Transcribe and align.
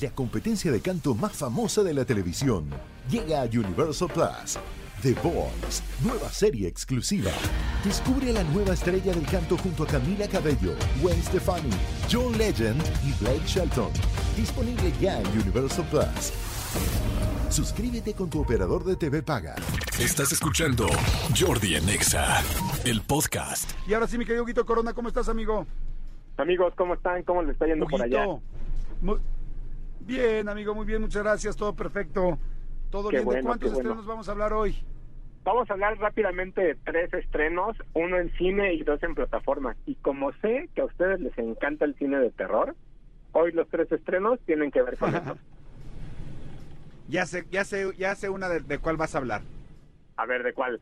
la 0.00 0.10
competencia 0.10 0.70
de 0.70 0.80
canto 0.80 1.14
más 1.14 1.32
famosa 1.32 1.82
de 1.82 1.94
la 1.94 2.04
televisión, 2.04 2.68
llega 3.10 3.42
a 3.42 3.44
Universal 3.44 4.08
Plus. 4.12 4.58
The 5.02 5.12
Voice, 5.14 5.82
nueva 6.02 6.28
serie 6.30 6.68
exclusiva. 6.68 7.30
Descubre 7.84 8.30
a 8.30 8.32
la 8.32 8.44
nueva 8.44 8.72
estrella 8.74 9.12
del 9.12 9.26
canto 9.26 9.56
junto 9.58 9.84
a 9.84 9.86
Camila 9.86 10.26
Cabello, 10.26 10.74
Gwen 11.00 11.22
Stefani, 11.22 11.70
John 12.10 12.36
Legend 12.36 12.82
y 13.04 13.12
Blake 13.22 13.46
Shelton. 13.46 13.90
Disponible 14.36 14.92
ya 15.00 15.20
en 15.20 15.26
Universal 15.38 15.84
Plus. 15.90 16.32
Suscríbete 17.50 18.14
con 18.14 18.28
tu 18.28 18.40
operador 18.40 18.84
de 18.84 18.96
TV 18.96 19.22
Paga. 19.22 19.54
Estás 20.00 20.32
escuchando 20.32 20.86
Jordi 21.38 21.76
Anexa, 21.76 22.42
el 22.84 23.02
podcast. 23.02 23.70
Y 23.86 23.94
ahora 23.94 24.08
sí, 24.08 24.18
mi 24.18 24.24
querido 24.24 24.44
Huguito 24.44 24.66
Corona, 24.66 24.92
¿cómo 24.92 25.08
estás, 25.08 25.28
amigo? 25.28 25.66
Amigos, 26.38 26.74
¿cómo 26.76 26.94
están? 26.94 27.22
¿Cómo 27.22 27.42
les 27.42 27.52
está 27.52 27.66
yendo 27.66 27.86
por 27.86 28.02
allá? 28.02 28.26
Bien, 30.06 30.48
amigo, 30.48 30.72
muy 30.72 30.86
bien, 30.86 31.02
muchas 31.02 31.24
gracias, 31.24 31.56
todo 31.56 31.74
perfecto. 31.74 32.38
Todo 32.90 33.08
Qué 33.08 33.16
bien. 33.16 33.28
¿De 33.28 33.42
cuántos 33.42 33.72
bueno. 33.72 33.90
estrenos 33.90 34.06
vamos 34.06 34.28
a 34.28 34.32
hablar 34.32 34.52
hoy? 34.52 34.76
Vamos 35.42 35.68
a 35.68 35.72
hablar 35.72 35.98
rápidamente 35.98 36.60
de 36.60 36.74
tres 36.76 37.12
estrenos, 37.12 37.76
uno 37.92 38.16
en 38.18 38.32
cine 38.36 38.74
y 38.74 38.84
dos 38.84 39.02
en 39.02 39.16
plataforma. 39.16 39.76
Y 39.84 39.96
como 39.96 40.32
sé 40.34 40.70
que 40.74 40.82
a 40.82 40.84
ustedes 40.84 41.20
les 41.20 41.36
encanta 41.38 41.84
el 41.84 41.96
cine 41.96 42.18
de 42.18 42.30
terror, 42.30 42.76
hoy 43.32 43.50
los 43.50 43.68
tres 43.68 43.90
estrenos 43.90 44.38
tienen 44.46 44.70
que 44.70 44.82
ver 44.82 44.96
con 44.96 45.14
eso. 45.14 45.36
Ya 47.08 47.24
sé, 47.24 47.46
ya 47.52 47.64
sé, 47.64 47.96
ya 47.96 48.16
sé 48.16 48.28
una 48.28 48.48
de, 48.48 48.58
de 48.58 48.78
cuál 48.78 48.96
vas 48.96 49.14
a 49.14 49.18
hablar. 49.18 49.42
A 50.16 50.26
ver, 50.26 50.42
¿de 50.42 50.52
cuál? 50.52 50.80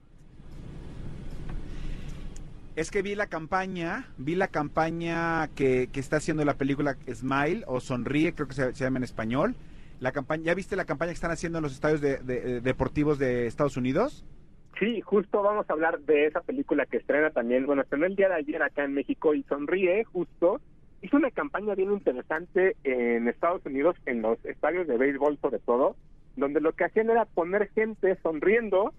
Es 2.77 2.91
que 2.91 3.03
vi 3.03 3.15
la 3.15 3.29
campaña, 3.29 4.09
vi 4.19 4.35
la 4.35 4.49
campaña 4.49 5.49
que, 5.55 5.89
que 5.93 6.01
está 6.01 6.17
haciendo 6.17 6.45
la 6.45 6.55
película 6.55 6.97
Smile 7.13 7.63
o 7.69 7.79
Sonríe, 7.81 8.35
creo 8.35 8.49
que 8.49 8.55
se, 8.55 8.73
llama 8.73 8.99
en 8.99 9.05
español. 9.05 9.55
La 10.01 10.11
campaña, 10.11 10.43
¿Ya 10.45 10.55
viste 10.55 10.75
la 10.75 10.85
campaña 10.85 11.11
que 11.11 11.15
están 11.15 11.31
haciendo 11.31 11.59
en 11.59 11.63
los 11.63 11.73
estadios 11.73 12.01
de- 12.01 12.61
deportivos 12.61 13.19
de 13.19 13.47
Estados 13.47 13.77
Unidos? 13.77 14.25
Sí, 14.81 15.01
justo 15.03 15.41
vamos 15.41 15.71
a 15.71 15.73
hablar 15.73 16.01
de 16.01 16.27
esa 16.27 16.41
película 16.41 16.85
que 16.85 16.97
estrena 16.97 17.31
también, 17.31 17.65
bueno, 17.65 17.83
estrenó 17.83 18.07
el 18.07 18.17
día 18.17 18.29
de 18.29 18.35
ayer 18.35 18.61
acá 18.61 18.85
en 18.85 18.95
México 18.95 19.35
y 19.35 19.45
sonríe, 19.45 20.03
justo. 20.03 20.61
Hizo 21.01 21.17
una 21.17 21.31
campaña 21.31 21.77
bien 21.77 21.93
interesante 21.93 22.77
en 22.83 23.29
Estados 23.29 23.65
Unidos, 23.67 23.95
en 24.07 24.21
los 24.21 24.45
estadios 24.45 24.89
de 24.89 24.99
béisbol 24.99 25.39
sobre 25.41 25.61
todo, 25.61 25.95
donde 26.35 26.61
lo 26.61 26.73
que 26.73 26.85
hacían 26.85 27.09
era 27.09 27.25
poner 27.25 27.71
gente 27.73 28.19
sonriendo, 28.21 28.93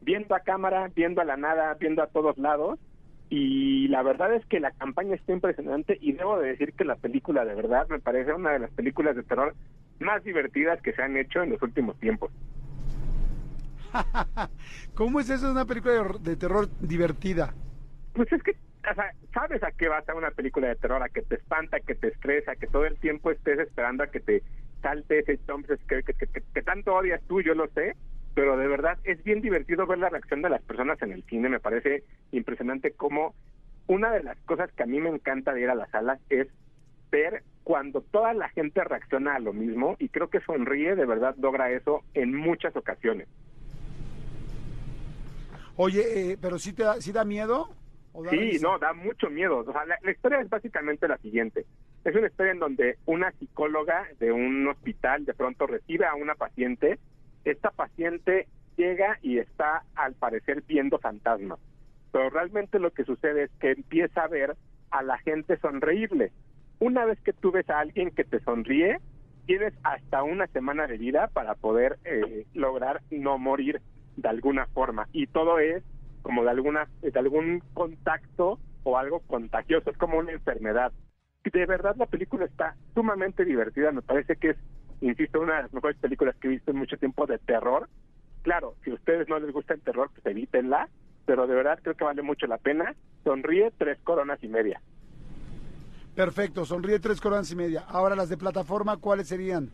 viendo 0.00 0.34
a 0.34 0.40
cámara, 0.40 0.90
viendo 0.96 1.20
a 1.20 1.24
la 1.24 1.36
nada, 1.36 1.74
viendo 1.74 2.02
a 2.02 2.08
todos 2.08 2.36
lados. 2.36 2.80
Y 3.30 3.86
la 3.88 4.02
verdad 4.02 4.34
es 4.34 4.44
que 4.46 4.58
la 4.58 4.72
campaña 4.72 5.14
está 5.14 5.32
impresionante 5.32 5.96
y 6.00 6.12
debo 6.12 6.38
de 6.40 6.48
decir 6.48 6.74
que 6.74 6.84
la 6.84 6.96
película 6.96 7.44
de 7.44 7.54
verdad 7.54 7.86
me 7.88 8.00
parece 8.00 8.32
una 8.32 8.50
de 8.50 8.58
las 8.58 8.70
películas 8.72 9.14
de 9.14 9.22
terror 9.22 9.54
más 10.00 10.24
divertidas 10.24 10.82
que 10.82 10.92
se 10.92 11.02
han 11.02 11.16
hecho 11.16 11.40
en 11.42 11.50
los 11.50 11.62
últimos 11.62 11.96
tiempos. 12.00 12.32
¿Cómo 14.94 15.20
es 15.20 15.30
eso 15.30 15.46
de 15.46 15.52
una 15.52 15.64
película 15.64 15.94
de, 16.20 16.36
terror 16.36 16.68
divertida? 16.80 17.54
Pues 18.14 18.32
es 18.32 18.42
que, 18.42 18.50
o 18.90 18.94
sea, 18.94 19.14
sabes 19.32 19.62
a 19.62 19.70
qué 19.70 19.88
vas 19.88 20.08
a 20.08 20.14
una 20.14 20.32
película 20.32 20.66
de 20.66 20.74
terror, 20.74 21.00
a 21.00 21.08
que 21.08 21.22
te 21.22 21.36
espanta, 21.36 21.78
que 21.78 21.94
te 21.94 22.08
estresa, 22.08 22.56
que 22.56 22.66
todo 22.66 22.84
el 22.84 22.98
tiempo 22.98 23.30
estés 23.30 23.60
esperando 23.60 24.02
a 24.02 24.08
que 24.08 24.20
te 24.20 24.42
salte 24.82 25.20
ese 25.20 25.38
jump 25.46 25.66
scare 25.84 26.02
que, 26.02 26.14
que, 26.14 26.26
que- 26.26 26.42
que 26.52 26.62
tanto 26.62 26.94
odias 26.94 27.20
tú, 27.28 27.42
yo 27.42 27.54
lo 27.54 27.68
sé, 27.68 27.94
pero 28.34 28.56
de 28.56 28.68
verdad 28.68 28.98
es 29.04 29.22
bien 29.24 29.40
divertido 29.40 29.86
ver 29.86 29.98
la 29.98 30.08
reacción 30.08 30.42
de 30.42 30.50
las 30.50 30.62
personas 30.62 31.00
en 31.02 31.12
el 31.12 31.22
cine, 31.24 31.48
me 31.48 31.60
parece 31.60 32.04
impresionante 32.32 32.92
cómo 32.92 33.34
una 33.86 34.10
de 34.12 34.22
las 34.22 34.38
cosas 34.42 34.70
que 34.72 34.82
a 34.84 34.86
mí 34.86 35.00
me 35.00 35.08
encanta 35.10 35.52
de 35.52 35.62
ir 35.62 35.70
a 35.70 35.74
las 35.74 35.90
salas 35.90 36.20
es 36.30 36.46
ver 37.10 37.42
cuando 37.64 38.00
toda 38.02 38.32
la 38.34 38.48
gente 38.50 38.82
reacciona 38.84 39.34
a 39.34 39.40
lo 39.40 39.52
mismo 39.52 39.96
y 39.98 40.08
creo 40.08 40.28
que 40.30 40.40
sonríe, 40.40 40.94
de 40.94 41.06
verdad 41.06 41.34
logra 41.38 41.70
eso 41.72 42.02
en 42.14 42.34
muchas 42.36 42.74
ocasiones. 42.76 43.28
Oye, 45.76 46.32
eh, 46.32 46.38
pero 46.40 46.58
sí 46.58 46.72
te 46.72 46.82
da, 46.82 47.00
sí 47.00 47.10
da 47.12 47.24
miedo. 47.24 47.70
¿O 48.12 48.22
da 48.22 48.30
Sí, 48.30 48.36
risa? 48.36 48.66
no, 48.66 48.78
da 48.78 48.92
mucho 48.92 49.30
miedo. 49.30 49.58
O 49.58 49.72
sea, 49.72 49.84
la, 49.86 49.96
la 50.02 50.10
historia 50.10 50.40
es 50.40 50.48
básicamente 50.48 51.08
la 51.08 51.16
siguiente. 51.18 51.64
Es 52.04 52.14
una 52.14 52.26
historia 52.26 52.52
en 52.52 52.58
donde 52.58 52.98
una 53.06 53.30
psicóloga 53.32 54.06
de 54.18 54.32
un 54.32 54.66
hospital 54.68 55.24
de 55.24 55.34
pronto 55.34 55.66
recibe 55.66 56.06
a 56.06 56.14
una 56.14 56.34
paciente. 56.34 56.98
Esta 57.44 57.70
paciente 57.70 58.48
llega 58.76 59.18
y 59.22 59.38
está, 59.38 59.84
al 59.94 60.14
parecer, 60.14 60.62
viendo 60.66 60.98
fantasmas. 60.98 61.58
Pero 62.12 62.30
realmente 62.30 62.78
lo 62.78 62.90
que 62.90 63.04
sucede 63.04 63.44
es 63.44 63.50
que 63.60 63.72
empieza 63.72 64.24
a 64.24 64.28
ver 64.28 64.56
a 64.90 65.02
la 65.02 65.18
gente 65.18 65.56
sonreírle. 65.58 66.32
Una 66.78 67.04
vez 67.04 67.20
que 67.20 67.32
tú 67.32 67.52
ves 67.52 67.68
a 67.70 67.78
alguien 67.78 68.10
que 68.10 68.24
te 68.24 68.40
sonríe, 68.40 68.98
tienes 69.46 69.74
hasta 69.82 70.22
una 70.22 70.46
semana 70.48 70.86
de 70.86 70.98
vida 70.98 71.28
para 71.28 71.54
poder 71.54 71.98
eh, 72.04 72.46
lograr 72.54 73.02
no 73.10 73.38
morir 73.38 73.80
de 74.16 74.28
alguna 74.28 74.66
forma. 74.66 75.08
Y 75.12 75.26
todo 75.26 75.58
es 75.58 75.82
como 76.22 76.44
de 76.44 76.50
alguna 76.50 76.88
de 77.00 77.18
algún 77.18 77.62
contacto 77.74 78.58
o 78.82 78.98
algo 78.98 79.20
contagioso, 79.20 79.90
es 79.90 79.96
como 79.96 80.18
una 80.18 80.32
enfermedad. 80.32 80.92
De 81.44 81.66
verdad 81.66 81.96
la 81.96 82.06
película 82.06 82.44
está 82.44 82.76
sumamente 82.94 83.44
divertida, 83.44 83.92
me 83.92 84.02
parece 84.02 84.36
que 84.36 84.50
es, 84.50 84.56
insisto, 85.00 85.40
una 85.40 85.56
de 85.56 85.62
las 85.62 85.72
mejores 85.72 85.96
películas 85.98 86.36
que 86.36 86.48
he 86.48 86.50
visto 86.50 86.70
en 86.70 86.76
mucho 86.78 86.96
tiempo 86.96 87.26
de 87.26 87.38
terror. 87.38 87.88
Claro, 88.42 88.74
si 88.84 88.90
a 88.90 88.94
ustedes 88.94 89.28
no 89.28 89.38
les 89.38 89.52
gusta 89.52 89.74
el 89.74 89.80
terror, 89.82 90.10
pues 90.14 90.24
evítenla, 90.26 90.88
pero 91.26 91.46
de 91.46 91.54
verdad 91.54 91.78
creo 91.82 91.94
que 91.94 92.04
vale 92.04 92.22
mucho 92.22 92.46
la 92.46 92.58
pena. 92.58 92.94
Sonríe 93.24 93.70
tres 93.76 93.98
coronas 94.02 94.42
y 94.42 94.48
media. 94.48 94.80
Perfecto, 96.14 96.64
sonríe 96.64 96.98
tres 96.98 97.20
coronas 97.20 97.50
y 97.52 97.56
media. 97.56 97.84
Ahora 97.88 98.16
las 98.16 98.28
de 98.28 98.36
plataforma, 98.36 98.96
¿cuáles 98.96 99.28
serían? 99.28 99.70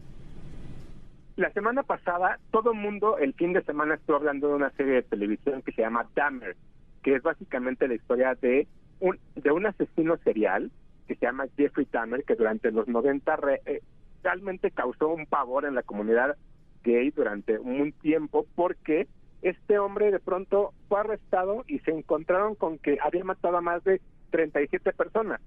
La 1.36 1.50
semana 1.52 1.82
pasada, 1.82 2.38
todo 2.50 2.72
el 2.72 2.78
mundo 2.78 3.18
el 3.18 3.34
fin 3.34 3.52
de 3.52 3.62
semana 3.62 3.94
estuvo 3.94 4.16
hablando 4.16 4.48
de 4.48 4.54
una 4.54 4.70
serie 4.70 4.94
de 4.94 5.02
televisión 5.02 5.62
que 5.62 5.72
se 5.72 5.82
llama 5.82 6.06
Dahmer, 6.14 6.56
que 7.02 7.14
es 7.14 7.22
básicamente 7.22 7.86
la 7.88 7.94
historia 7.94 8.34
de 8.40 8.66
un, 9.00 9.18
de 9.34 9.50
un 9.50 9.66
asesino 9.66 10.16
serial 10.18 10.70
que 11.06 11.14
se 11.14 11.26
llama 11.26 11.46
Jeffrey 11.56 11.86
Dahmer, 11.92 12.24
que 12.24 12.34
durante 12.34 12.70
los 12.72 12.88
90 12.88 13.36
re- 13.36 13.60
eh, 13.66 13.82
realmente 14.26 14.72
causó 14.72 15.08
un 15.10 15.24
pavor 15.26 15.66
en 15.66 15.76
la 15.76 15.84
comunidad 15.84 16.36
gay 16.82 17.10
durante 17.10 17.60
un 17.60 17.92
tiempo 17.92 18.44
porque 18.56 19.06
este 19.42 19.78
hombre 19.78 20.10
de 20.10 20.18
pronto 20.18 20.72
fue 20.88 20.98
arrestado 20.98 21.64
y 21.68 21.78
se 21.80 21.92
encontraron 21.92 22.56
con 22.56 22.78
que 22.78 22.98
había 23.00 23.22
matado 23.22 23.56
a 23.56 23.60
más 23.60 23.84
de 23.84 24.00
37 24.30 24.92
personas. 24.94 25.40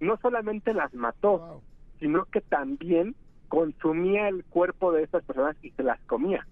No 0.00 0.16
solamente 0.16 0.72
las 0.72 0.94
mató, 0.94 1.38
Wow. 1.38 1.62
sino 2.00 2.24
que 2.24 2.40
también 2.40 3.14
consumía 3.48 4.28
el 4.28 4.44
cuerpo 4.44 4.92
de 4.92 5.02
estas 5.02 5.22
personas 5.24 5.54
y 5.62 5.70
se 5.72 5.82
las 5.82 6.00
comía. 6.06 6.46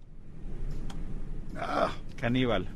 Ah, 1.57 1.91
caníbal. 2.21 2.67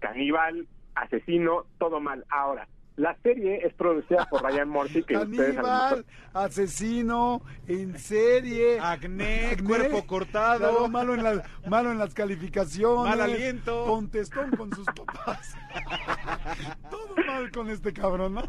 Caníbal, 0.00 0.66
asesino, 0.96 1.64
todo 1.78 2.00
mal. 2.00 2.24
Ahora, 2.28 2.66
la 2.96 3.16
serie 3.22 3.66
es 3.66 3.72
producida 3.74 4.26
por 4.30 4.42
Ryan 4.42 4.68
Murphy, 4.68 5.02
que 5.02 5.16
ustedes 5.16 5.56
a 5.56 5.62
lo 5.62 5.66
Caníbal, 5.68 5.90
mejor- 5.98 6.04
asesino, 6.34 7.42
en 7.66 7.98
serie. 7.98 8.78
Acné, 8.80 9.46
Acné, 9.52 9.64
cuerpo 9.64 10.06
cortado. 10.06 10.58
claro, 10.58 10.88
malo, 10.88 11.14
en 11.14 11.22
la- 11.24 11.42
malo 11.68 11.90
en 11.90 11.98
las 11.98 12.12
calificaciones. 12.14 13.08
Mal 13.16 13.20
aliento. 13.20 13.84
Contestón 13.86 14.50
con 14.52 14.72
sus 14.74 14.86
papás. 14.86 15.54
Todo 16.90 17.14
mal 17.26 17.50
con 17.50 17.70
este 17.70 17.92
cabrón, 17.92 18.34
¿no? 18.34 18.42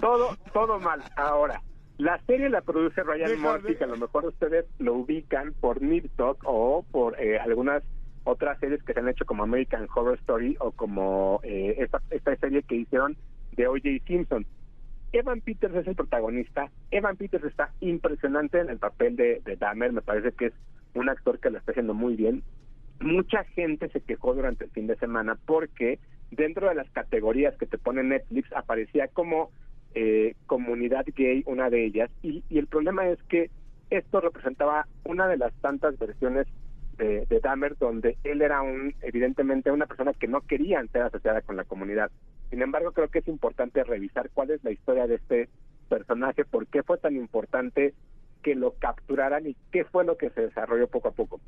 todo, 0.00 0.36
todo 0.52 0.78
mal. 0.78 1.02
Ahora, 1.16 1.60
la 1.98 2.20
serie 2.26 2.48
la 2.48 2.60
produce 2.60 3.02
Ryan 3.02 3.30
Deja 3.30 3.42
Murphy, 3.52 3.68
de- 3.72 3.76
que 3.78 3.84
a 3.84 3.88
lo 3.88 3.96
mejor 3.96 4.26
ustedes 4.26 4.64
lo 4.78 4.94
ubican 4.94 5.52
por 5.54 5.82
Nip 5.82 6.06
Tuck 6.16 6.38
o 6.44 6.84
por 6.90 7.20
eh, 7.20 7.38
algunas 7.38 7.82
otras 8.24 8.58
series 8.60 8.82
que 8.84 8.92
se 8.92 9.00
han 9.00 9.08
hecho 9.08 9.24
como 9.24 9.42
American 9.42 9.88
Horror 9.94 10.16
Story 10.18 10.56
o 10.60 10.70
como 10.72 11.40
eh, 11.42 11.76
esta, 11.78 12.00
esta 12.10 12.36
serie 12.36 12.62
que 12.62 12.76
hicieron 12.76 13.16
de 13.58 13.66
O.J. 13.66 13.88
Simpson. 14.06 14.46
Evan 15.12 15.40
Peters 15.40 15.74
es 15.74 15.86
el 15.86 15.96
protagonista. 15.96 16.70
Evan 16.90 17.16
Peters 17.16 17.44
está 17.44 17.72
impresionante 17.80 18.60
en 18.60 18.70
el 18.70 18.78
papel 18.78 19.16
de, 19.16 19.42
de 19.44 19.56
Dahmer. 19.56 19.92
Me 19.92 20.00
parece 20.00 20.32
que 20.32 20.46
es 20.46 20.52
un 20.94 21.08
actor 21.08 21.38
que 21.40 21.50
lo 21.50 21.58
está 21.58 21.72
haciendo 21.72 21.92
muy 21.92 22.14
bien. 22.14 22.42
Mucha 23.00 23.44
gente 23.44 23.88
se 23.90 24.00
quejó 24.00 24.34
durante 24.34 24.64
el 24.64 24.70
fin 24.70 24.86
de 24.86 24.96
semana 24.96 25.36
porque 25.44 25.98
dentro 26.30 26.68
de 26.68 26.74
las 26.74 26.88
categorías 26.90 27.56
que 27.56 27.66
te 27.66 27.78
pone 27.78 28.02
Netflix 28.02 28.52
aparecía 28.52 29.08
como 29.08 29.50
eh, 29.94 30.34
comunidad 30.46 31.04
gay, 31.16 31.42
una 31.46 31.70
de 31.70 31.84
ellas, 31.84 32.10
y, 32.22 32.44
y 32.48 32.58
el 32.58 32.66
problema 32.66 33.08
es 33.08 33.20
que 33.24 33.50
esto 33.90 34.20
representaba 34.20 34.86
una 35.04 35.26
de 35.26 35.38
las 35.38 35.54
tantas 35.60 35.98
versiones 35.98 36.46
de, 36.98 37.24
de 37.26 37.40
Dahmer 37.40 37.76
donde 37.78 38.18
él 38.24 38.42
era 38.42 38.60
un 38.60 38.94
evidentemente 39.02 39.70
una 39.70 39.86
persona 39.86 40.12
que 40.12 40.28
no 40.28 40.42
querían 40.42 40.88
ser 40.88 41.02
asociada 41.02 41.40
con 41.40 41.56
la 41.56 41.64
comunidad. 41.64 42.10
Sin 42.50 42.62
embargo, 42.62 42.92
creo 42.92 43.08
que 43.08 43.18
es 43.18 43.28
importante 43.28 43.84
revisar 43.84 44.30
cuál 44.30 44.50
es 44.50 44.62
la 44.64 44.70
historia 44.70 45.06
de 45.06 45.16
este 45.16 45.48
personaje, 45.88 46.44
por 46.44 46.66
qué 46.66 46.82
fue 46.82 46.98
tan 46.98 47.16
importante 47.16 47.94
que 48.42 48.54
lo 48.54 48.74
capturaran 48.74 49.46
y 49.46 49.56
qué 49.72 49.84
fue 49.84 50.04
lo 50.04 50.16
que 50.16 50.30
se 50.30 50.42
desarrolló 50.42 50.88
poco 50.88 51.08
a 51.08 51.12
poco. 51.12 51.40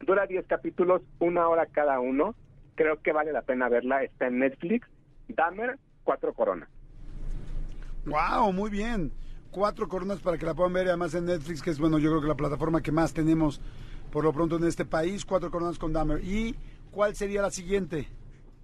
Dura 0.00 0.26
10 0.26 0.46
capítulos, 0.46 1.02
una 1.18 1.48
hora 1.48 1.66
cada 1.66 2.00
uno. 2.00 2.34
Creo 2.74 3.00
que 3.00 3.12
vale 3.12 3.32
la 3.32 3.42
pena 3.42 3.68
verla. 3.68 4.02
Está 4.02 4.26
en 4.26 4.40
Netflix. 4.40 4.86
Dahmer, 5.28 5.78
cuatro 6.04 6.32
coronas. 6.34 6.68
Wow, 8.04 8.52
muy 8.52 8.70
bien. 8.70 9.12
Cuatro 9.50 9.88
Coronas 9.88 10.20
para 10.20 10.36
que 10.36 10.44
la 10.44 10.54
puedan 10.54 10.74
ver 10.74 10.86
además 10.86 11.14
en 11.14 11.24
Netflix, 11.24 11.62
que 11.62 11.70
es, 11.70 11.78
bueno, 11.78 11.98
yo 11.98 12.10
creo 12.10 12.20
que 12.20 12.28
la 12.28 12.36
plataforma 12.36 12.82
que 12.82 12.92
más 12.92 13.14
tenemos 13.14 13.60
por 14.12 14.22
lo 14.22 14.32
pronto 14.32 14.56
en 14.56 14.64
este 14.64 14.84
país. 14.84 15.24
Cuatro 15.24 15.50
Coronas 15.50 15.78
con 15.78 15.92
Dahmer. 15.92 16.22
¿Y 16.22 16.54
cuál 16.90 17.16
sería 17.16 17.42
la 17.42 17.50
siguiente? 17.50 18.06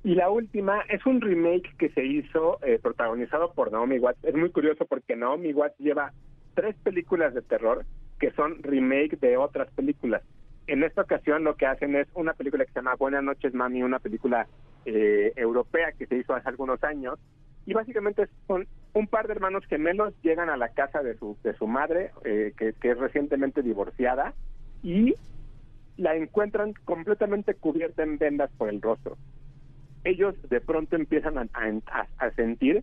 Y 0.04 0.16
la 0.16 0.31
última 0.31 0.81
es 0.88 1.04
un 1.06 1.20
remake 1.20 1.76
que 1.78 1.90
se 1.90 2.04
hizo 2.04 2.58
eh, 2.64 2.81
protagonizado 2.82 3.52
por 3.52 3.70
Naomi 3.70 4.00
Watts. 4.00 4.25
Es 4.25 4.34
muy 4.34 4.50
curioso 4.50 4.84
porque 4.84 5.14
Naomi 5.14 5.52
Watts 5.52 5.78
lleva 5.78 6.12
tres 6.54 6.75
películas 6.82 7.34
de 7.34 7.43
terror 7.43 7.84
que 8.19 8.32
son 8.32 8.62
remake 8.62 9.16
de 9.20 9.37
otras 9.37 9.70
películas. 9.72 10.22
En 10.66 10.82
esta 10.82 11.02
ocasión 11.02 11.44
lo 11.44 11.56
que 11.56 11.66
hacen 11.66 11.94
es 11.94 12.08
una 12.14 12.34
película 12.34 12.64
que 12.64 12.72
se 12.72 12.78
llama 12.81 12.96
Buenas 12.96 13.22
noches 13.22 13.54
Mami, 13.54 13.82
una 13.82 14.00
película 14.00 14.49
eh, 14.84 15.32
europea 15.37 15.93
que 15.93 16.06
se 16.06 16.16
hizo 16.16 16.34
hace 16.34 16.49
algunos 16.49 16.82
años 16.82 17.19
y 17.66 17.72
básicamente 17.72 18.28
son 18.49 18.66
un 18.94 19.06
par 19.06 19.28
de 19.28 19.34
hermanos 19.34 19.64
gemelos 19.66 20.12
llegan 20.22 20.50
a 20.50 20.56
la 20.56 20.70
casa 20.70 21.02
de 21.02 21.16
su 21.16 21.37
de 21.44 21.54
su 21.54 21.69
madre 21.69 22.10
eh, 22.25 22.52
que, 22.56 22.72
que 22.72 22.90
es 22.90 22.99
recientemente 22.99 23.62
divorciada 23.62 24.34
y 24.82 25.14
la 25.96 26.16
encuentran 26.16 26.75
completamente 26.84 27.54
cubierta 27.54 28.02
en 28.02 28.19
vendas 28.19 28.50
por 28.58 28.69
el 28.69 28.82
rostro 28.82 29.16
ellos 30.04 30.34
de 30.49 30.60
pronto 30.60 30.96
empiezan 30.96 31.38
a, 31.38 32.31
sentir 32.37 32.82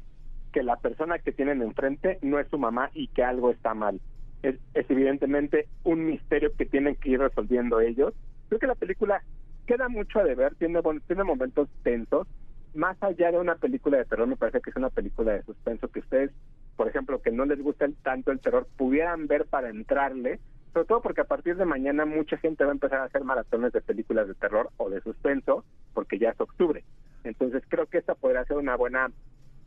que 0.51 0.63
la 0.63 0.77
persona 0.77 1.19
que 1.19 1.31
tienen 1.31 1.61
enfrente 1.61 2.17
no 2.21 2.39
es 2.39 2.47
su 2.47 2.57
mamá 2.57 2.89
y 2.93 3.07
que 3.09 3.23
algo 3.23 3.51
está 3.51 3.73
mal. 3.73 3.99
Es, 4.41 4.55
evidentemente 4.73 5.67
un 5.83 6.05
misterio 6.05 6.55
que 6.55 6.65
tienen 6.65 6.95
que 6.95 7.09
ir 7.09 7.19
resolviendo 7.19 7.79
ellos. 7.81 8.13
Creo 8.47 8.59
que 8.59 8.67
la 8.67 8.75
película 8.75 9.21
queda 9.67 9.89
mucho 9.89 10.19
a 10.19 10.23
deber, 10.23 10.55
tiene, 10.55 10.81
tiene 11.07 11.23
momentos 11.23 11.69
tensos. 11.83 12.27
Más 12.73 13.01
allá 13.01 13.31
de 13.31 13.39
una 13.39 13.55
película 13.55 13.97
de 13.97 14.05
terror, 14.05 14.27
me 14.27 14.37
parece 14.37 14.61
que 14.61 14.69
es 14.69 14.75
una 14.75 14.89
película 14.89 15.33
de 15.33 15.43
suspenso 15.43 15.87
que 15.89 15.99
ustedes, 15.99 16.31
por 16.75 16.87
ejemplo, 16.87 17.21
que 17.21 17.31
no 17.31 17.45
les 17.45 17.61
gusta 17.61 17.87
tanto 18.03 18.31
el 18.31 18.39
terror, 18.39 18.67
pudieran 18.77 19.27
ver 19.27 19.45
para 19.45 19.69
entrarle, 19.69 20.39
sobre 20.73 20.87
todo 20.87 21.01
porque 21.01 21.21
a 21.21 21.25
partir 21.25 21.55
de 21.57 21.65
mañana 21.65 22.05
mucha 22.05 22.37
gente 22.37 22.63
va 22.63 22.69
a 22.69 22.73
empezar 22.73 22.99
a 22.99 23.05
hacer 23.05 23.23
maratones 23.23 23.73
de 23.73 23.81
películas 23.81 24.27
de 24.27 24.35
terror 24.35 24.69
o 24.77 24.89
de 24.89 25.01
suspenso, 25.01 25.65
porque 25.93 26.19
ya 26.19 26.29
es 26.29 26.39
octubre. 26.39 26.83
Entonces 27.29 27.63
creo 27.67 27.85
que 27.85 27.99
esta 27.99 28.15
podría 28.15 28.43
ser 28.45 28.57
una 28.57 28.75
buena 28.75 29.11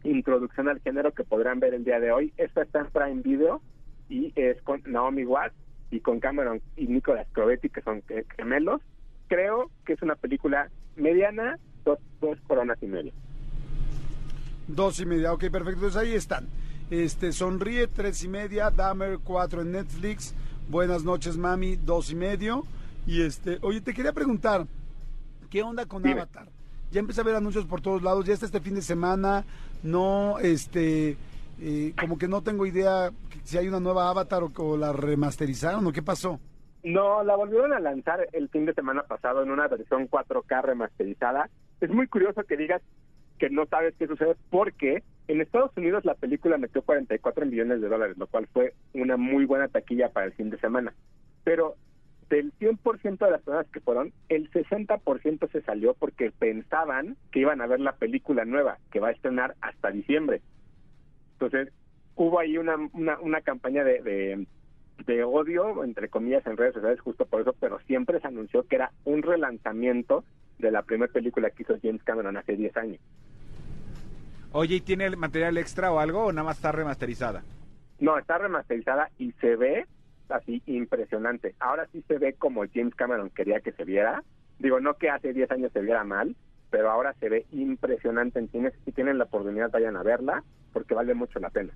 introducción 0.04 0.68
al 0.68 0.80
género 0.80 1.12
que 1.12 1.24
podrán 1.24 1.60
ver 1.60 1.74
el 1.74 1.84
día 1.84 2.00
de 2.00 2.12
hoy. 2.12 2.32
Esta 2.36 2.62
está 2.62 2.80
en 2.80 2.90
Prime 2.90 3.22
Video 3.22 3.62
y 4.08 4.32
es 4.36 4.60
con 4.62 4.82
Naomi 4.84 5.24
Watts 5.24 5.54
y 5.90 6.00
con 6.00 6.20
Cameron 6.20 6.60
y 6.76 6.86
Nicolas 6.86 7.26
Crovetti, 7.32 7.68
que 7.68 7.82
son 7.82 8.02
gemelos. 8.36 8.80
Creo 9.28 9.70
que 9.86 9.94
es 9.94 10.02
una 10.02 10.16
película 10.16 10.70
mediana, 10.96 11.58
dos, 11.84 11.98
dos 12.20 12.38
coronas 12.46 12.78
y 12.82 12.86
media. 12.86 13.12
Dos 14.68 15.00
y 15.00 15.06
media, 15.06 15.32
ok, 15.32 15.40
perfecto. 15.50 15.86
Entonces 15.86 15.96
ahí 15.96 16.14
están. 16.14 16.46
Este, 16.90 17.32
Sonríe, 17.32 17.86
tres 17.86 18.22
y 18.24 18.28
media, 18.28 18.70
Dahmer, 18.70 19.18
cuatro 19.24 19.62
en 19.62 19.72
Netflix, 19.72 20.34
Buenas 20.68 21.04
noches, 21.04 21.36
mami, 21.36 21.76
dos 21.76 22.10
y 22.10 22.14
medio. 22.14 22.64
Y 23.06 23.22
este, 23.22 23.58
oye, 23.62 23.80
te 23.80 23.92
quería 23.92 24.12
preguntar, 24.12 24.66
¿qué 25.50 25.62
onda 25.62 25.86
con 25.86 26.02
Dime. 26.02 26.20
Avatar? 26.22 26.48
Ya 26.92 27.00
empecé 27.00 27.22
a 27.22 27.24
ver 27.24 27.34
anuncios 27.34 27.64
por 27.64 27.80
todos 27.80 28.02
lados, 28.02 28.26
ya 28.26 28.34
está 28.34 28.46
este 28.46 28.60
fin 28.60 28.74
de 28.74 28.82
semana, 28.82 29.44
no, 29.82 30.38
este, 30.38 31.16
eh, 31.60 31.94
como 31.98 32.18
que 32.18 32.28
no 32.28 32.42
tengo 32.42 32.66
idea 32.66 33.10
si 33.42 33.56
hay 33.58 33.66
una 33.66 33.80
nueva 33.80 34.10
Avatar 34.10 34.42
o, 34.42 34.52
o, 34.56 34.76
la 34.76 34.92
remasterizaron 34.92 35.86
o 35.86 35.92
qué 35.92 36.02
pasó. 36.02 36.38
No, 36.84 37.22
la 37.24 37.36
volvieron 37.36 37.72
a 37.72 37.80
lanzar 37.80 38.28
el 38.32 38.48
fin 38.48 38.66
de 38.66 38.74
semana 38.74 39.04
pasado 39.04 39.42
en 39.42 39.50
una 39.50 39.68
versión 39.68 40.08
4K 40.08 40.62
remasterizada. 40.62 41.48
Es 41.80 41.90
muy 41.90 42.08
curioso 42.08 42.42
que 42.42 42.56
digas 42.56 42.82
que 43.38 43.48
no 43.50 43.66
sabes 43.66 43.94
qué 43.98 44.06
sucede 44.06 44.36
porque 44.50 45.02
en 45.28 45.40
Estados 45.40 45.70
Unidos 45.76 46.04
la 46.04 46.14
película 46.14 46.58
metió 46.58 46.82
44 46.82 47.46
millones 47.46 47.80
de 47.80 47.88
dólares, 47.88 48.18
lo 48.18 48.26
cual 48.26 48.48
fue 48.52 48.74
una 48.92 49.16
muy 49.16 49.46
buena 49.46 49.68
taquilla 49.68 50.10
para 50.10 50.26
el 50.26 50.32
fin 50.32 50.50
de 50.50 50.58
semana. 50.58 50.92
Pero 51.44 51.76
del 52.32 52.50
100% 52.58 53.18
de 53.18 53.30
las 53.30 53.42
personas 53.42 53.66
que 53.70 53.80
fueron, 53.80 54.10
el 54.30 54.50
60% 54.50 55.52
se 55.52 55.60
salió 55.60 55.92
porque 55.92 56.30
pensaban 56.30 57.18
que 57.30 57.40
iban 57.40 57.60
a 57.60 57.66
ver 57.66 57.80
la 57.80 57.96
película 57.96 58.46
nueva 58.46 58.78
que 58.90 59.00
va 59.00 59.08
a 59.08 59.12
estrenar 59.12 59.54
hasta 59.60 59.90
diciembre. 59.90 60.40
Entonces, 61.34 61.70
hubo 62.14 62.38
ahí 62.38 62.56
una, 62.56 62.76
una, 62.94 63.18
una 63.20 63.42
campaña 63.42 63.84
de, 63.84 64.00
de, 64.00 64.46
de, 65.04 65.24
odio, 65.24 65.84
entre 65.84 66.08
comillas, 66.08 66.46
en 66.46 66.56
redes 66.56 66.72
sociales 66.72 67.00
justo 67.00 67.26
por 67.26 67.42
eso, 67.42 67.54
pero 67.60 67.78
siempre 67.80 68.18
se 68.18 68.28
anunció 68.28 68.66
que 68.66 68.76
era 68.76 68.92
un 69.04 69.22
relanzamiento 69.22 70.24
de 70.58 70.70
la 70.70 70.82
primera 70.82 71.12
película 71.12 71.50
que 71.50 71.64
hizo 71.64 71.76
James 71.82 72.02
Cameron 72.02 72.38
hace 72.38 72.56
10 72.56 72.76
años. 72.78 73.00
Oye, 74.52 74.76
¿y 74.76 74.80
tiene 74.80 75.10
material 75.16 75.58
extra 75.58 75.92
o 75.92 75.98
algo 75.98 76.24
o 76.24 76.32
nada 76.32 76.46
más 76.46 76.56
está 76.56 76.72
remasterizada? 76.72 77.42
No, 78.00 78.16
está 78.16 78.38
remasterizada 78.38 79.10
y 79.18 79.32
se 79.32 79.54
ve 79.56 79.86
así 80.28 80.62
impresionante. 80.66 81.54
Ahora 81.60 81.88
sí 81.92 82.02
se 82.08 82.18
ve 82.18 82.34
como 82.34 82.64
James 82.72 82.94
Cameron 82.94 83.30
quería 83.30 83.60
que 83.60 83.72
se 83.72 83.84
viera. 83.84 84.22
Digo, 84.58 84.80
no 84.80 84.94
que 84.94 85.10
hace 85.10 85.32
10 85.32 85.50
años 85.50 85.72
se 85.72 85.80
viera 85.80 86.04
mal, 86.04 86.36
pero 86.70 86.90
ahora 86.90 87.14
se 87.20 87.28
ve 87.28 87.46
impresionante 87.52 88.38
en 88.38 88.48
cines. 88.48 88.72
Si 88.84 88.92
tienen 88.92 89.18
la 89.18 89.24
oportunidad, 89.24 89.70
vayan 89.70 89.96
a 89.96 90.02
verla, 90.02 90.42
porque 90.72 90.94
vale 90.94 91.14
mucho 91.14 91.38
la 91.38 91.50
pena. 91.50 91.72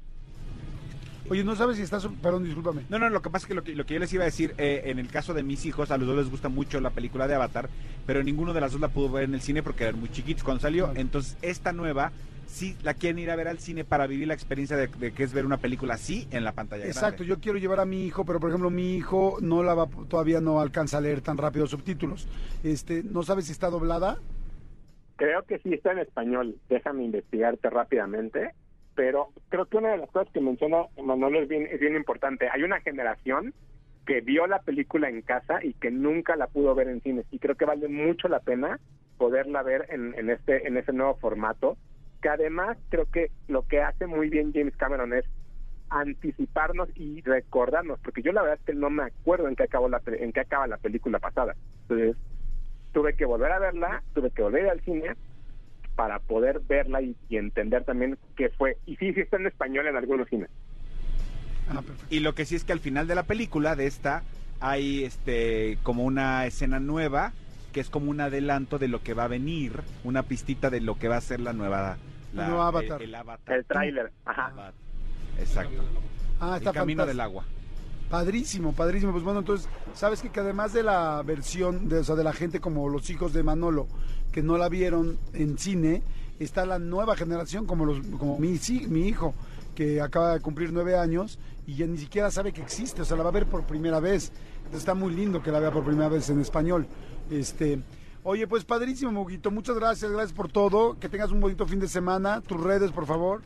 Oye, 1.29 1.43
¿no 1.43 1.57
sabes 1.57 1.77
si 1.77 1.83
estás...? 1.83 2.07
Perdón, 2.23 2.45
discúlpame. 2.45 2.83
No, 2.89 2.99
no, 3.01 3.11
lo 3.11 3.21
que 3.21 3.31
pasa 3.31 3.45
es 3.45 3.49
que 3.49 3.55
lo 3.55 3.65
que, 3.65 3.75
lo 3.75 3.85
que 3.85 3.95
yo 3.95 4.01
les 4.01 4.13
iba 4.13 4.23
a 4.23 4.27
decir, 4.27 4.55
eh, 4.59 4.83
en 4.85 5.01
el 5.01 5.09
caso 5.09 5.35
de 5.35 5.43
mis 5.43 5.67
hijos, 5.67 5.91
a 5.91 5.99
los 5.99 6.07
dos 6.07 6.17
les 6.17 6.31
gusta 6.31 6.49
mucho 6.49 6.81
la 6.81 6.91
película 6.91 7.27
de 7.27 7.35
Avatar, 7.35 7.69
pero 8.07 8.23
ninguno 8.23 8.55
de 8.55 8.61
las 8.61 8.73
dos 8.73 8.81
la 8.81 8.89
pudo 8.89 9.11
ver 9.11 9.25
en 9.25 9.35
el 9.35 9.41
cine 9.41 9.63
porque 9.63 9.85
eran 9.85 9.99
muy 9.99 10.09
chiquitos 10.09 10.45
cuando 10.45 10.61
salió. 10.61 10.93
Entonces, 10.95 11.37
esta 11.43 11.73
nueva 11.73 12.13
sí 12.47 12.77
la 12.83 12.95
quieren 12.95 13.19
ir 13.19 13.31
a 13.31 13.37
ver 13.37 13.49
al 13.49 13.59
cine 13.59 13.85
para 13.85 14.07
vivir 14.07 14.29
la 14.29 14.35
experiencia 14.35 14.77
de, 14.77 14.89
de 14.89 15.13
que 15.13 15.23
es 15.23 15.33
ver 15.33 15.47
una 15.47 15.59
película 15.59 15.95
así 15.95 16.27
en 16.31 16.45
la 16.45 16.53
pantalla. 16.53 16.87
Exacto, 16.87 17.19
grande. 17.19 17.27
yo 17.27 17.41
quiero 17.41 17.59
llevar 17.59 17.81
a 17.81 17.85
mi 17.85 18.05
hijo, 18.05 18.25
pero 18.25 18.41
por 18.41 18.51
ejemplo 18.51 18.71
mi 18.71 18.97
hijo 18.97 19.39
no 19.41 19.63
la 19.63 19.75
va, 19.75 19.87
todavía 20.09 20.41
no 20.41 20.61
alcanza 20.61 20.99
a 20.99 21.01
leer 21.01 21.21
tan 21.21 21.37
rápido 21.37 21.67
subtítulos. 21.67 22.29
Este, 22.65 23.03
¿no 23.03 23.23
sabes 23.23 23.47
si 23.47 23.53
está 23.53 23.69
doblada? 23.69 24.19
Creo 25.17 25.43
que 25.45 25.59
sí 25.59 25.73
está 25.73 25.93
en 25.93 25.99
español. 25.99 26.57
Déjame 26.69 27.05
investigarte 27.05 27.71
rápidamente. 27.71 28.53
Pero 28.95 29.29
creo 29.51 29.67
que 29.67 29.77
una 29.77 29.91
de 29.91 29.99
las 29.99 30.11
cosas 30.11 30.33
que 30.33 30.41
menciona 30.41 30.85
Manolo 31.03 31.41
es 31.43 31.49
bien, 31.49 31.69
es 31.71 31.79
bien 31.79 31.97
importante. 31.97 32.49
Hay 32.51 32.63
una 32.63 32.81
generación 32.81 33.53
que 34.07 34.23
vio 34.23 34.47
la 34.47 34.61
película 34.61 35.09
en 35.09 35.21
casa 35.21 35.63
y 35.63 35.75
que 35.75 35.91
nunca 35.91 36.35
la 36.37 36.47
pudo 36.47 36.75
ver 36.75 36.89
en 36.89 37.03
cines. 37.03 37.27
Y 37.31 37.39
creo 37.39 37.57
que 37.57 37.67
vale 37.67 37.89
mucho 37.89 38.29
la 38.29 38.41
pena 38.41 38.81
poderla 39.19 39.63
ver 39.63 39.87
en, 39.91 40.15
en 40.15 40.31
este 40.31 40.67
en 40.67 40.77
ese 40.77 40.93
nuevo 40.93 41.17
formato 41.17 41.77
que 42.27 42.31
además 42.31 42.77
creo 42.89 43.09
que 43.09 43.31
lo 43.47 43.69
que 43.69 43.81
hace 43.81 44.09
muy 44.09 44.29
bien 44.29 44.53
James 44.53 44.77
Cameron 44.77 45.13
es 45.13 45.25
anticiparnos 45.91 46.89
y 46.97 47.21
recordarnos, 47.21 48.01
porque 48.01 48.21
yo 48.21 48.33
la 48.33 48.43
verdad 48.43 48.59
es 48.59 48.67
que 48.67 48.75
no 48.75 48.91
me 48.91 49.05
acuerdo 49.05 49.47
en 49.47 49.55
qué 49.55 49.63
acabó 49.63 49.89
la 49.89 50.03
en 50.05 50.33
qué 50.33 50.41
acaba 50.41 50.67
la 50.67 50.77
película 50.77 51.21
pasada. 51.21 51.55
Entonces, 51.83 52.17
tuve 52.93 53.15
que 53.15 53.27
volver 53.27 53.53
a 53.53 53.61
verla, 53.61 54.03
tuve 54.13 54.33
que 54.33 54.43
volver 54.43 54.69
al 54.69 54.81
cine 54.81 55.15
para 55.95 56.19
poder 56.19 56.59
verla 56.67 57.01
y, 57.01 57.15
y 57.29 57.37
entender 57.37 57.85
también 57.85 58.19
qué 58.35 58.49
fue. 58.49 58.77
Y 58.87 58.97
sí, 58.97 59.13
sí 59.13 59.21
está 59.21 59.37
en 59.37 59.47
español 59.47 59.87
en 59.87 59.95
algunos 59.95 60.29
cines. 60.29 60.51
Ah, 61.71 61.81
y 62.11 62.19
lo 62.19 62.35
que 62.35 62.45
sí 62.45 62.57
es 62.57 62.65
que 62.65 62.73
al 62.73 62.81
final 62.81 63.07
de 63.07 63.15
la 63.15 63.23
película, 63.23 63.77
de 63.77 63.87
esta, 63.87 64.25
hay 64.59 65.05
este 65.05 65.79
como 65.85 66.03
una 66.03 66.45
escena 66.45 66.81
nueva 66.81 67.33
que 67.73 67.79
es 67.79 67.89
como 67.89 68.11
un 68.11 68.21
adelanto 68.21 68.81
de 68.81 68.89
lo 68.89 69.05
que 69.05 69.15
va 69.15 69.25
a 69.25 69.29
venir, 69.29 69.83
una 70.03 70.25
pistita 70.25 70.71
de 70.71 70.81
lo 70.81 70.99
que 70.99 71.07
va 71.07 71.19
a 71.19 71.21
ser 71.21 71.39
la 71.39 71.53
nueva 71.53 71.99
la, 72.33 72.49
nueva 72.49 72.69
avatar. 72.69 73.03
El, 73.03 73.09
el, 73.09 73.15
avatar. 73.15 73.57
el 73.57 73.65
tráiler. 73.65 74.13
Ajá. 74.25 74.47
Avatar. 74.47 74.75
Exacto. 75.39 75.83
Ah, 76.41 76.57
está 76.57 76.71
el 76.71 76.77
camino 76.77 77.03
fantástico. 77.03 77.07
del 77.07 77.21
agua. 77.21 77.45
Padrísimo, 78.11 78.73
padrísimo. 78.73 79.13
Pues 79.13 79.25
bueno, 79.25 79.41
entonces, 79.41 79.69
¿sabes 79.95 80.23
que, 80.23 80.31
que 80.31 80.41
además 80.41 80.73
de 80.73 80.83
la 80.83 81.23
versión, 81.23 81.89
de, 81.89 81.99
o 81.99 82.05
sea, 82.05 82.15
de 82.15 82.25
la 82.25 82.33
gente 82.33 82.61
como 82.61 82.89
los 82.89 83.11
hijos 83.11 83.33
de 83.33 83.43
Manolo, 83.43 83.89
que 84.33 84.43
no 84.43 84.57
la 84.59 84.69
vieron 84.69 85.19
en 85.33 85.59
cine, 85.59 86.03
está 86.39 86.67
la 86.67 86.79
nueva 86.79 87.17
generación, 87.17 87.67
como, 87.67 87.85
los, 87.85 87.99
como 88.19 88.39
mi, 88.39 88.59
sí, 88.59 88.87
mi 88.89 89.09
hijo, 89.09 89.35
que 89.75 90.01
acaba 90.01 90.35
de 90.35 90.41
cumplir 90.41 90.73
nueve 90.73 90.97
años 90.97 91.39
y 91.67 91.75
ya 91.75 91.87
ni 91.87 91.99
siquiera 91.99 92.31
sabe 92.31 92.53
que 92.53 92.63
existe, 92.63 93.03
o 93.03 93.05
sea, 93.05 93.17
la 93.17 93.25
va 93.25 93.31
a 93.31 93.33
ver 93.33 93.47
por 93.47 93.65
primera 93.65 93.99
vez. 93.99 94.33
Entonces 94.59 94.81
está 94.81 94.95
muy 94.95 95.13
lindo 95.13 95.43
que 95.43 95.51
la 95.51 95.59
vea 95.59 95.71
por 95.71 95.85
primera 95.85 96.09
vez 96.09 96.31
en 96.31 96.41
español. 96.41 96.87
Este, 97.31 97.81
oye, 98.27 98.49
pues 98.49 98.65
padrísimo, 98.65 99.13
Muguito. 99.13 99.53
Muchas 99.53 99.79
gracias, 99.79 100.11
gracias 100.11 100.33
por 100.33 100.51
todo. 100.51 100.99
Que 100.99 101.09
tengas 101.09 101.31
un 101.31 101.41
bonito 101.41 101.65
fin 101.65 101.79
de 101.79 101.87
semana. 101.87 102.41
Tus 102.41 102.61
redes, 102.61 102.91
por 102.91 103.07
favor. 103.07 103.43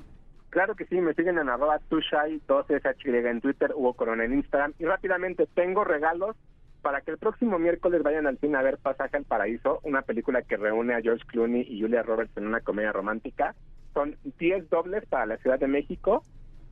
Claro 0.49 0.75
que 0.75 0.87
sí, 0.87 1.00
me 1.00 1.14
siguen 1.14 1.38
en 1.38 1.49
arroba 1.49 1.78
tushai, 1.90 2.40
2SHY 2.49 3.30
en 3.30 3.40
Twitter, 3.40 3.72
Hugo 3.76 3.92
Corona 3.92 4.25
en 4.25 4.34
Instagram. 4.34 4.72
Y 4.78 4.87
rápidamente, 4.87 5.46
tengo 5.54 5.84
regalos 5.84 6.34
para 6.80 7.02
que 7.02 7.10
el 7.10 7.18
próximo 7.18 7.58
miércoles 7.58 8.02
vayan 8.02 8.26
al 8.26 8.38
cine 8.38 8.56
a 8.56 8.62
ver 8.62 8.78
Pasaje 8.78 9.18
al 9.18 9.25
Paraíso, 9.25 9.80
una 9.82 10.00
película 10.00 10.40
que 10.42 10.56
reúne 10.56 10.94
a 10.94 11.02
George 11.02 11.25
Clooney 11.26 11.66
y 11.68 11.82
Julia 11.82 12.02
Roberts 12.02 12.34
en 12.37 12.46
una 12.46 12.62
comedia 12.62 12.90
romántica. 12.90 13.54
Son 13.92 14.16
10 14.38 14.70
dobles 14.70 15.04
para 15.06 15.26
la 15.26 15.37
Ciudad 15.37 15.58
de 15.58 15.68
México. 15.68 16.22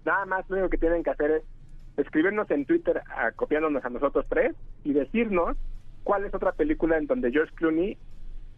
Nada 0.06 0.24
más 0.24 0.48
lo 0.48 0.56
único 0.56 0.70
que 0.70 0.78
tienen 0.78 1.02
que 1.02 1.10
hacer 1.10 1.30
es 1.30 1.42
escribirnos 1.98 2.50
en 2.50 2.64
Twitter 2.64 3.02
copiándonos 3.36 3.84
a 3.84 3.90
nosotros 3.90 4.24
tres 4.30 4.56
y 4.82 4.94
decirnos 4.94 5.58
cuál 6.08 6.24
es 6.24 6.34
otra 6.34 6.52
película 6.52 6.96
en 6.96 7.06
donde 7.06 7.30
George 7.30 7.52
Clooney 7.54 7.94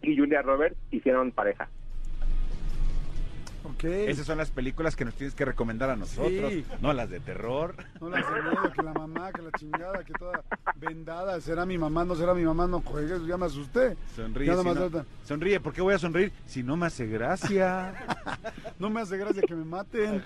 y 0.03 0.17
Julia 0.17 0.41
Roberts 0.41 0.77
hicieron 0.89 1.33
pareja. 1.33 1.67
Ok. 3.65 3.83
Esas 3.83 4.25
son 4.25 4.37
las 4.37 4.49
películas 4.51 4.95
que 4.95 5.03
nos 5.03 5.13
tienes 5.15 5.35
que 5.35 5.43
recomendar 5.43 5.89
a 5.89 5.97
nosotros, 5.97 6.49
Sí. 6.53 6.65
no 6.81 6.93
las 6.93 7.09
de 7.09 7.19
terror. 7.19 7.75
No 7.99 8.07
las 8.09 8.25
de 8.25 8.41
miedo, 8.41 8.71
que 8.73 8.83
la 8.83 8.93
mamá, 8.93 9.33
que 9.33 9.41
la 9.41 9.51
chingada, 9.51 10.01
que 10.05 10.13
toda 10.13 10.41
vendada. 10.77 11.41
¿Será 11.41 11.65
mi 11.65 11.77
mamá? 11.77 12.05
¿No 12.05 12.15
será 12.15 12.33
mi 12.33 12.43
mamá? 12.45 12.67
No 12.67 12.79
juegues, 12.79 13.25
ya 13.27 13.35
me 13.35 13.47
asusté. 13.47 13.97
Sonríe, 14.15 14.47
Ya 14.47 14.57
si 14.57 14.63
no- 14.63 14.73
trata- 14.73 15.05
sonríe, 15.25 15.59
¿por 15.59 15.73
qué 15.73 15.81
voy 15.81 15.93
a 15.93 15.99
sonreír 15.99 16.31
si 16.47 16.63
no 16.63 16.77
me 16.77 16.85
hace 16.85 17.05
gracia? 17.05 17.93
No 18.79 18.89
me 18.89 19.01
hace 19.01 19.17
gracia 19.17 19.41
que 19.45 19.53
me 19.55 19.65
maten. 19.65 20.23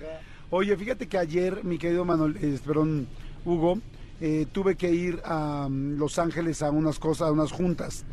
Oye, 0.51 0.77
fíjate 0.77 1.07
que 1.07 1.17
ayer, 1.17 1.63
mi 1.63 1.79
querido 1.79 2.05
Manuel, 2.05 2.37
eh, 2.39 2.57
perdón, 2.63 3.07
Hugo, 3.43 3.79
eh, 4.21 4.47
tuve 4.51 4.75
que 4.75 4.91
ir 4.91 5.21
a 5.25 5.67
mm, 5.69 5.97
Los 5.97 6.19
Ángeles 6.19 6.61
a 6.61 6.71
unas 6.71 6.99
cosas, 6.99 7.29
a 7.29 7.31
unas 7.31 7.51
juntas. 7.51 8.05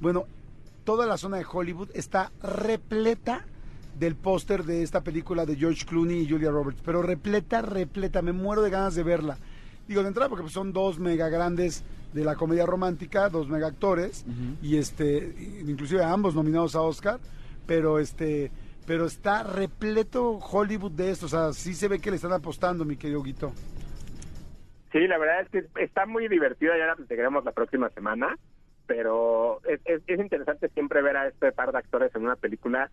Bueno, 0.00 0.24
toda 0.84 1.06
la 1.06 1.16
zona 1.16 1.38
de 1.38 1.46
Hollywood 1.50 1.90
está 1.94 2.32
repleta 2.42 3.44
del 3.98 4.16
póster 4.16 4.64
de 4.64 4.82
esta 4.82 5.02
película 5.02 5.46
de 5.46 5.56
George 5.56 5.84
Clooney 5.86 6.22
y 6.22 6.28
Julia 6.28 6.50
Roberts, 6.50 6.80
pero 6.84 7.02
repleta, 7.02 7.62
repleta, 7.62 8.22
me 8.22 8.32
muero 8.32 8.62
de 8.62 8.70
ganas 8.70 8.94
de 8.94 9.02
verla. 9.02 9.38
Digo, 9.86 10.02
de 10.02 10.08
entrada 10.08 10.28
porque 10.28 10.48
son 10.50 10.72
dos 10.72 10.98
mega 10.98 11.28
grandes 11.28 11.84
de 12.12 12.24
la 12.24 12.36
comedia 12.36 12.64
romántica, 12.64 13.28
dos 13.28 13.48
mega 13.48 13.66
actores, 13.66 14.24
y 14.62 14.76
este, 14.76 15.34
inclusive 15.66 16.02
ambos 16.02 16.34
nominados 16.34 16.74
a 16.74 16.80
Oscar, 16.80 17.18
pero 17.66 17.98
este, 17.98 18.50
pero 18.86 19.06
está 19.06 19.42
repleto 19.42 20.38
Hollywood 20.38 20.92
de 20.92 21.10
esto, 21.10 21.26
o 21.26 21.28
sea, 21.28 21.52
sí 21.52 21.74
se 21.74 21.88
ve 21.88 21.98
que 21.98 22.10
le 22.10 22.16
están 22.16 22.32
apostando, 22.32 22.84
mi 22.84 22.96
querido 22.96 23.22
Guito. 23.22 23.52
Sí, 24.94 25.08
la 25.08 25.18
verdad 25.18 25.40
es 25.40 25.48
que 25.48 25.82
está 25.82 26.06
muy 26.06 26.28
divertida, 26.28 26.78
ya 26.78 26.86
la 26.86 26.94
platicaremos 26.94 27.44
la 27.44 27.50
próxima 27.50 27.90
semana, 27.90 28.38
pero 28.86 29.60
es, 29.64 29.80
es, 29.86 30.02
es 30.06 30.20
interesante 30.20 30.68
siempre 30.68 31.02
ver 31.02 31.16
a 31.16 31.26
este 31.26 31.50
par 31.50 31.72
de 31.72 31.78
actores 31.78 32.14
en 32.14 32.22
una 32.22 32.36
película 32.36 32.92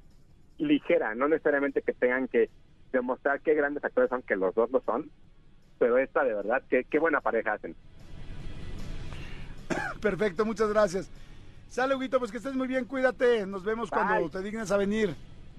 ligera, 0.58 1.14
no 1.14 1.28
necesariamente 1.28 1.84
que 1.84 1.94
tengan 1.94 2.28
que 2.28 2.50
demostrar 2.92 3.40
qué 3.42 3.54
grandes 3.54 3.84
actores 3.84 4.10
son, 4.10 4.24
que 4.24 4.36
los 4.36 4.56
dos 4.56 4.72
lo 4.72 4.82
son, 4.82 5.12
pero 5.78 6.00
esta 6.00 6.24
de 6.24 6.34
verdad, 6.34 6.64
qué, 6.72 6.86
qué 6.86 6.98
buena 6.98 7.22
pareja 7.22 7.54
hacen. 7.54 7.76
Perfecto, 10.02 10.44
muchas 10.44 10.70
gracias. 10.70 11.12
Sale, 11.70 11.94
Huguito, 11.94 12.18
pues 12.18 12.32
que 12.32 12.38
estés 12.38 12.56
muy 12.56 12.68
bien, 12.68 12.86
cuídate. 12.86 13.46
Nos 13.46 13.64
vemos 13.64 13.92
cuando 13.92 14.28
te 14.28 14.42
dignes 14.42 14.72
a 14.72 14.78
venir. 14.78 15.16